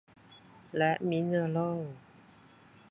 [0.77, 1.79] และมิเนอรัล